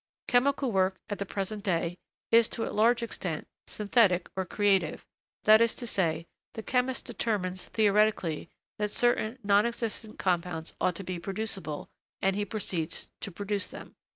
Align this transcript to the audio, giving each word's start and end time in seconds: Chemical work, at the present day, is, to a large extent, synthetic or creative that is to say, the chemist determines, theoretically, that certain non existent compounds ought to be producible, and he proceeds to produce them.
Chemical 0.27 0.71
work, 0.71 0.99
at 1.11 1.19
the 1.19 1.27
present 1.27 1.63
day, 1.63 1.95
is, 2.31 2.49
to 2.49 2.67
a 2.67 2.73
large 2.73 3.03
extent, 3.03 3.47
synthetic 3.67 4.31
or 4.35 4.45
creative 4.47 5.05
that 5.43 5.61
is 5.61 5.75
to 5.75 5.85
say, 5.85 6.25
the 6.55 6.63
chemist 6.63 7.05
determines, 7.05 7.65
theoretically, 7.65 8.49
that 8.79 8.89
certain 8.89 9.37
non 9.43 9.67
existent 9.67 10.17
compounds 10.17 10.73
ought 10.81 10.95
to 10.95 11.03
be 11.03 11.19
producible, 11.19 11.87
and 12.19 12.35
he 12.35 12.45
proceeds 12.45 13.11
to 13.19 13.29
produce 13.31 13.69
them. 13.69 13.95